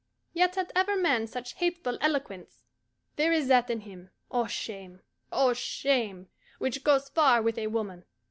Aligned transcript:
Yet 0.33 0.55
had 0.55 0.71
ever 0.75 0.95
man 0.95 1.27
such 1.27 1.53
hateful 1.53 1.95
eloquence! 2.01 2.63
There 3.17 3.31
is 3.31 3.47
that 3.49 3.69
in 3.69 3.81
him 3.81 4.09
oh, 4.31 4.47
shame! 4.47 5.01
oh, 5.31 5.53
shame! 5.53 6.27
which 6.57 6.83
goes 6.83 7.07
far 7.09 7.43
with 7.43 7.59
a 7.59 7.67
woman. 7.67 8.05